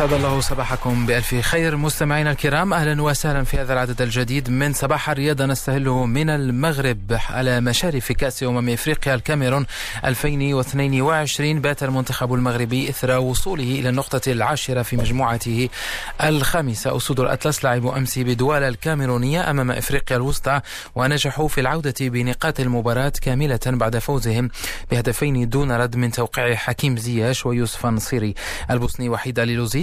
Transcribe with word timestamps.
أسعد 0.00 0.12
الله 0.12 0.40
صباحكم 0.40 1.06
بألف 1.06 1.34
خير. 1.34 1.76
مستمعينا 1.76 2.30
الكرام 2.30 2.72
أهلا 2.72 3.02
وسهلا 3.02 3.44
في 3.44 3.58
هذا 3.58 3.72
العدد 3.72 4.02
الجديد 4.02 4.50
من 4.50 4.72
صباح 4.72 5.10
الرياضة 5.10 5.46
نستهله 5.46 6.06
من 6.06 6.30
المغرب 6.30 7.18
على 7.30 7.60
مشارف 7.60 8.12
كأس 8.12 8.42
أمم 8.42 8.68
إفريقيا 8.68 9.14
الكاميرون 9.14 9.66
2022 10.04 11.60
بات 11.60 11.82
المنتخب 11.82 12.34
المغربي 12.34 12.88
إثر 12.88 13.18
وصوله 13.18 13.64
إلى 13.64 13.88
النقطة 13.88 14.32
العاشرة 14.32 14.82
في 14.82 14.96
مجموعته 14.96 15.68
الخامسة. 16.24 16.96
أسود 16.96 17.20
الأطلس 17.20 17.64
لعبوا 17.64 17.98
أمس 17.98 18.18
بدوالة 18.18 18.68
الكاميرونية 18.68 19.50
أمام 19.50 19.70
إفريقيا 19.70 20.16
الوسطى 20.16 20.60
ونجحوا 20.94 21.48
في 21.48 21.60
العودة 21.60 21.94
بنقاط 22.00 22.60
المباراة 22.60 23.12
كاملة 23.22 23.60
بعد 23.66 23.98
فوزهم 23.98 24.50
بهدفين 24.90 25.48
دون 25.48 25.72
رد 25.72 25.96
من 25.96 26.10
توقيع 26.10 26.54
حكيم 26.54 26.96
زياش 26.96 27.46
ويوسف 27.46 27.86
نصيري 27.86 28.34
البوسني 28.70 29.08
وحيد 29.08 29.38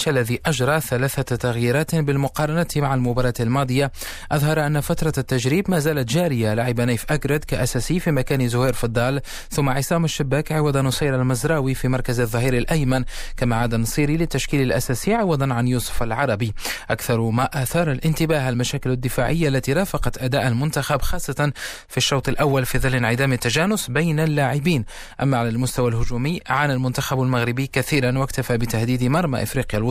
ليلوزيتش 0.00 0.08
الذي 0.08 0.40
أجرى 0.46 0.80
ثلاثة 0.80 1.36
تغييرات 1.36 1.94
بالمقارنة 1.94 2.66
مع 2.76 2.94
المباراة 2.94 3.34
الماضية. 3.40 3.92
أظهر 4.32 4.66
أن 4.66 4.80
فترة 4.80 5.12
التجريب 5.18 5.70
ما 5.70 5.78
زالت 5.78 6.08
جارية. 6.08 6.54
لعب 6.54 6.80
نيف 6.80 7.12
أجرد 7.12 7.44
كأساسي 7.44 8.00
في 8.00 8.10
مكان 8.10 8.48
زهير 8.48 8.72
فضال 8.72 9.20
ثم 9.50 9.68
عصام 9.68 10.04
الشباك 10.04 10.52
عوض 10.52 10.76
نصير 10.76 11.14
المزراوي 11.14 11.74
في 11.74 11.88
مركز 11.88 12.20
الظهير 12.20 12.56
الأيمن 12.56 13.04
كما 13.36 13.56
عاد 13.56 13.74
نصيري 13.74 14.16
للتشكيل 14.16 14.62
الأساسي 14.62 15.14
عوضا 15.14 15.54
عن 15.54 15.68
يوسف 15.68 16.02
العربي. 16.02 16.54
أكثر 16.90 17.20
ما 17.20 17.62
أثار 17.62 17.92
الانتباه 17.92 18.48
المشاكل 18.48 18.90
الدفاعية 18.90 19.48
التي 19.48 19.72
رافقت 19.72 20.22
أداء 20.22 20.48
المنتخب 20.48 21.02
خاصة 21.02 21.52
في 21.88 21.96
الشوط 21.96 22.28
الأول 22.28 22.66
في 22.66 22.78
ظل 22.78 22.94
انعدام 22.94 23.32
التجانس 23.32 23.90
بين 23.90 24.20
اللاعبين. 24.20 24.84
أما 25.22 25.36
على 25.38 25.48
المستوى 25.48 25.90
الهجومي 25.90 26.40
عانى 26.46 26.72
المنتخب 26.72 27.22
المغربي 27.22 27.66
كثيرا 27.66 28.18
واكتفى 28.18 28.58
بتهديد 28.58 29.04
مرمى 29.04 29.42
إفريقيا 29.42 29.78
الوسطى. 29.78 29.89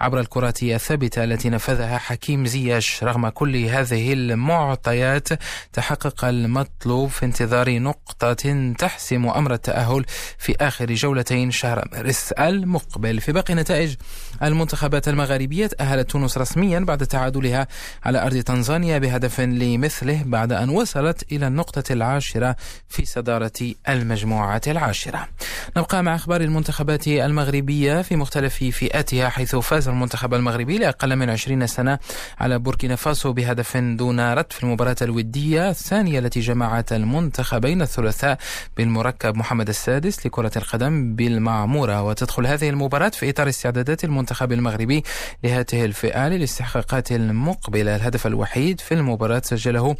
عبر 0.00 0.20
الكرات 0.20 0.62
الثابتة 0.62 1.24
التي 1.24 1.50
نفذها 1.50 1.98
حكيم 1.98 2.46
زياش 2.46 3.04
رغم 3.04 3.28
كل 3.28 3.56
هذه 3.56 4.12
المعطيات 4.12 5.28
تحقق 5.72 6.24
المطلوب 6.24 7.08
في 7.08 7.24
انتظار 7.24 7.78
نقطة 7.78 8.72
تحسم 8.78 9.28
أمر 9.28 9.52
التأهل 9.52 10.04
في 10.38 10.56
آخر 10.60 10.94
جولتين 10.94 11.50
شهر 11.50 11.88
مارس 11.92 12.32
المقبل. 12.32 13.20
في 13.20 13.32
باقي 13.32 13.54
نتائج 13.54 13.94
المنتخبات 14.42 15.08
المغاربية 15.08 15.66
تأهلت 15.66 16.10
تونس 16.10 16.38
رسميا 16.38 16.80
بعد 16.80 17.06
تعادلها 17.06 17.66
على 18.04 18.22
أرض 18.22 18.36
تنزانيا 18.36 18.98
بهدف 18.98 19.40
لمثله 19.40 20.22
بعد 20.26 20.52
أن 20.52 20.68
وصلت 20.68 21.32
إلى 21.32 21.46
النقطة 21.46 21.92
العاشرة 21.92 22.56
في 22.88 23.04
صدارة 23.04 23.52
المجموعة 23.88 24.62
العاشرة. 24.66 25.28
نبقى 25.76 26.02
مع 26.02 26.14
أخبار 26.14 26.40
المنتخبات 26.40 27.08
المغربية 27.08 28.02
في 28.02 28.16
مختلف 28.16 28.64
فئاتها 28.64 29.19
حيث 29.28 29.56
فاز 29.56 29.88
المنتخب 29.88 30.34
المغربي 30.34 30.78
لأقل 30.78 31.16
من 31.16 31.30
20 31.30 31.66
سنة 31.66 31.98
على 32.40 32.58
بوركينا 32.58 32.96
فاسو 32.96 33.32
بهدف 33.32 33.76
دون 33.76 34.32
رد 34.32 34.52
في 34.52 34.62
المباراة 34.62 34.96
الودية 35.02 35.70
الثانية 35.70 36.18
التي 36.18 36.40
جمعت 36.40 36.92
المنتخبين 36.92 37.82
الثلاثاء 37.82 38.38
بالمركب 38.76 39.36
محمد 39.36 39.68
السادس 39.68 40.26
لكرة 40.26 40.52
القدم 40.56 41.14
بالمعمورة. 41.14 42.02
وتدخل 42.02 42.46
هذه 42.46 42.68
المباراة 42.68 43.08
في 43.08 43.30
إطار 43.30 43.48
استعدادات 43.48 44.04
المنتخب 44.04 44.52
المغربي 44.52 45.02
لهذه 45.44 45.84
الفئة 45.84 46.28
للاستحقاقات 46.28 47.12
المقبلة. 47.12 47.96
الهدف 47.96 48.26
الوحيد 48.26 48.80
في 48.80 48.94
المباراة 48.94 49.42
سجله 49.44 49.96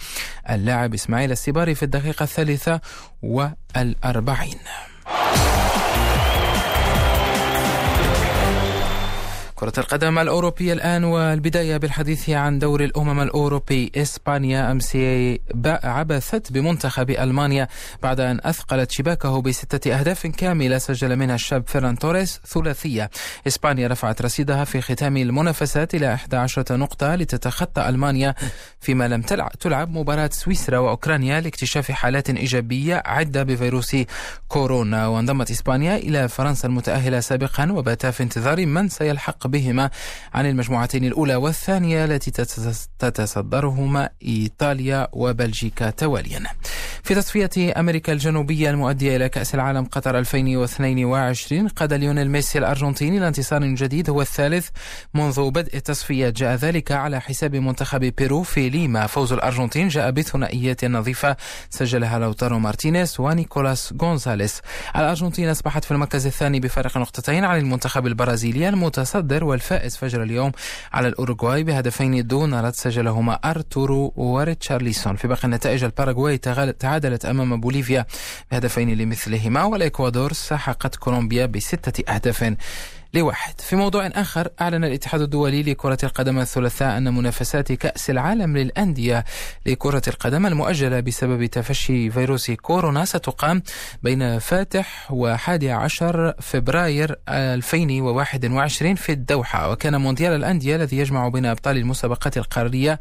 اللاعب 0.51 0.95
إسماعيل 0.95 1.33
السباري 1.33 1.75
في 1.75 1.83
الدقيقة 1.83 2.23
الثالثة 2.23 2.81
والأربعين. 3.23 4.59
كرة 9.61 9.73
القدم 9.79 10.19
الأوروبية 10.19 10.73
الآن 10.73 11.05
والبداية 11.05 11.77
بالحديث 11.77 12.31
عن 12.31 12.59
دور 12.59 12.85
الأمم 12.85 13.21
الأوروبي. 13.21 13.93
إسبانيا 13.97 14.73
أمس 14.73 14.99
عبثت 15.85 16.53
بمنتخب 16.53 17.11
ألمانيا 17.11 17.69
بعد 18.03 18.21
أن 18.21 18.41
أثقلت 18.45 18.91
شباكه 18.91 19.43
بستة 19.43 19.99
أهداف 19.99 20.27
كاملة 20.27 20.79
سجل 20.79 21.17
منها 21.17 21.35
الشاب 21.35 21.65
فيران 21.67 21.99
توريس 21.99 22.41
ثلاثية. 22.47 23.11
إسبانيا 23.47 23.89
رفعت 23.89 24.23
رصيدها 24.23 24.65
في 24.65 24.81
ختام 24.81 25.17
المنافسات 25.17 25.95
إلى 25.95 26.15
11 26.15 26.65
نقطة 26.71 27.15
لتتخطى 27.15 27.89
ألمانيا 27.89 28.35
فيما 28.81 29.09
لم 29.09 29.23
تلعب, 29.61 29.91
مباراة 29.91 30.31
سويسرا 30.33 30.79
وأوكرانيا 30.79 31.41
لاكتشاف 31.41 31.91
حالات 31.91 32.31
إيجابية 32.31 33.03
عدة 33.07 33.43
بفيروس 33.43 33.97
كورونا. 34.49 35.07
وانضمت 35.07 35.51
إسبانيا 35.51 35.97
إلى 35.97 36.29
فرنسا 36.29 36.69
المتأهلة 36.69 37.21
سابقا 37.21 37.73
وباتا 37.73 38.11
في 38.11 38.23
انتظار 38.23 38.67
من 38.67 38.89
سيلحق 38.89 39.50
بهما 39.51 39.91
عن 40.35 40.47
المجموعتين 40.47 41.05
الأولى 41.05 41.35
والثانية 41.35 42.05
التي 42.05 42.31
تتصدرهما 42.99 44.09
إيطاليا 44.25 45.09
وبلجيكا 45.13 45.91
تواليا 45.91 46.43
في 47.03 47.15
تصفية 47.15 47.51
أمريكا 47.81 48.13
الجنوبية 48.13 48.71
المؤدية 48.71 49.17
إلى 49.17 49.29
كأس 49.29 49.55
العالم 49.55 49.85
قطر 49.85 50.19
2022 50.19 51.69
قاد 51.69 51.93
ليونيل 51.93 52.31
ميسي 52.31 52.59
الأرجنتيني 52.59 53.19
لانتصار 53.19 53.65
جديد 53.65 54.11
هو 54.11 54.23
الثالث 54.23 54.69
منذ 55.15 55.51
بدء 55.51 55.77
التصفيات 55.77 56.33
جاء 56.33 56.55
ذلك 56.55 56.93
على 56.93 57.21
حساب 57.21 57.57
منتخب 57.57 58.01
بيرو 58.01 58.43
في 58.43 58.69
ليما. 58.69 59.07
فوز 59.07 59.33
الأرجنتين 59.33 59.89
جاء 59.89 60.11
بثنائية 60.11 60.85
نظيفة 60.85 61.37
سجلها 61.71 62.19
لاوتارو 62.19 62.59
مارتينيز 62.59 63.21
ونيكولاس 63.21 63.95
غونزاليس. 64.03 64.61
الأرجنتين 64.97 65.49
أصبحت 65.49 65.85
في 65.85 65.91
المركز 65.91 66.27
الثاني 66.27 66.61
بفارق 66.61 66.99
نقطتين 66.99 67.45
عن 67.45 67.59
المنتخب 67.59 68.07
البرازيلي 68.07 68.69
المتصدر 68.69 69.45
والفائز 69.45 69.97
فجر 69.97 70.23
اليوم 70.23 70.53
على 70.93 71.09
الأوروغواي 71.09 71.65
بهدفين 71.65 72.27
دون 72.27 72.55
رد 72.55 72.75
سجلهما 72.75 73.35
أرتورو 73.35 74.13
وريتشارليسون. 74.17 75.17
في 75.17 75.29
باقي 75.29 75.45
النتائج 75.45 75.85
الباراغواي 75.85 76.39
تعادلت 76.91 77.25
أمام 77.25 77.61
بوليفيا 77.61 78.07
بهدفين 78.51 78.95
لمثلهما 78.95 79.65
والإكوادور 79.65 80.33
سحقت 80.33 80.97
كولومبيا 80.97 81.47
بستة 81.47 82.15
أهداف 82.15 82.55
لواحد. 83.15 83.61
في 83.61 83.77
موضوع 83.77 84.07
آخر 84.07 84.49
أعلن 84.61 84.85
الاتحاد 84.85 85.21
الدولي 85.21 85.63
لكرة 85.63 85.99
القدم 86.03 86.39
الثلاثاء 86.39 86.97
أن 86.97 87.15
منافسات 87.15 87.73
كأس 87.73 88.11
العالم 88.11 88.57
للأندية 88.57 89.25
لكرة 89.67 90.03
القدم 90.09 90.47
المؤجلة 90.47 91.01
بسبب 91.01 91.47
تفشي 91.47 92.11
فيروس 92.11 92.51
كورونا 92.51 93.05
ستقام 93.05 93.63
بين 94.03 94.39
فاتح 94.39 95.13
وحادي 95.13 95.71
عشر 95.71 96.35
فبراير 96.41 97.17
2021 97.29 98.95
في 98.95 99.13
الدوحة. 99.13 99.71
وكان 99.71 100.01
مونديال 100.01 100.33
الأندية 100.33 100.77
الذي 100.77 100.99
يجمع 100.99 101.29
بين 101.29 101.47
أبطال 101.47 101.77
المسابقات 101.77 102.37
القارية 102.37 102.99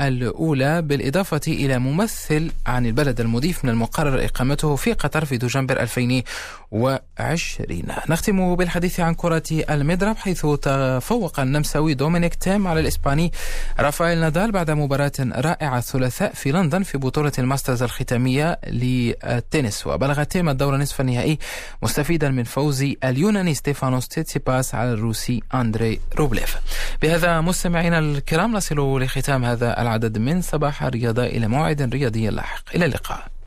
الأولى 0.00 0.82
بالإضافة 0.82 1.40
إلى 1.48 1.78
ممثل 1.78 2.50
عن 2.66 2.86
البلد 2.86 3.20
المضيف 3.20 3.64
من 3.64 3.70
المقرر 3.70 4.24
إقامته 4.24 4.76
في 4.76 4.92
قطر 4.92 5.24
في 5.24 5.36
دجنبر 5.36 5.80
2020 5.80 7.82
نختم 8.08 8.56
بالحديث 8.56 9.00
عن 9.00 9.14
كرة 9.14 9.42
المضرب 9.52 10.16
حيث 10.16 10.46
تفوق 10.46 11.40
النمساوي 11.40 11.94
دومينيك 11.94 12.34
تيم 12.34 12.66
على 12.66 12.80
الإسباني 12.80 13.32
رافائيل 13.80 14.18
نادال 14.18 14.52
بعد 14.52 14.70
مباراة 14.70 15.12
رائعة 15.20 15.78
الثلاثاء 15.78 16.32
في 16.34 16.52
لندن 16.52 16.82
في 16.82 16.98
بطولة 16.98 17.32
الماسترز 17.38 17.82
الختامية 17.82 18.58
للتنس 18.66 19.86
وبلغ 19.86 20.22
تيم 20.22 20.48
الدور 20.48 20.76
نصف 20.76 21.00
النهائي 21.00 21.38
مستفيدا 21.82 22.28
من 22.30 22.44
فوز 22.44 22.82
اليوناني 23.04 23.54
ستيفانوس 23.54 24.08
تيتسيباس 24.08 24.74
على 24.74 24.92
الروسي 24.92 25.42
أندري 25.54 26.00
روبليف. 26.16 26.56
بهذا 27.02 27.40
مستمعينا 27.40 27.98
الكرام 27.98 28.52
نصل 28.52 29.02
لختام 29.02 29.44
هذا 29.44 29.82
العدد 29.82 30.18
من 30.18 30.42
صباح 30.42 30.82
الرياضة 30.82 31.24
إلى 31.24 31.48
موعد 31.48 31.82
رياضي 31.82 32.28
لاحق. 32.28 32.62
إلى 32.74 32.84
اللقاء. 32.84 33.30